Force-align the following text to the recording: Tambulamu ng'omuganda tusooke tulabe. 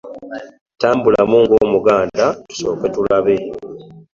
Tambulamu 0.81 1.37
ng'omuganda 1.43 2.25
tusooke 2.47 2.87
tulabe. 2.93 3.35